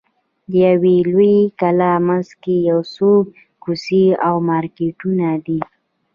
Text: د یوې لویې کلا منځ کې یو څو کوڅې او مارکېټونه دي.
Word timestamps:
د 0.49 0.51
یوې 0.67 0.95
لویې 1.11 1.41
کلا 1.59 1.93
منځ 2.07 2.27
کې 2.41 2.55
یو 2.69 2.79
څو 2.93 3.09
کوڅې 3.63 4.05
او 4.27 4.35
مارکېټونه 4.49 5.27
دي. 5.45 5.59